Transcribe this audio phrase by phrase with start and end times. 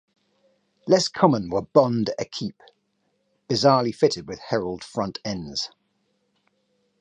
[0.87, 2.71] Less common were Bond Equipes,
[3.47, 5.69] bizarrely fitted with Herald front ends.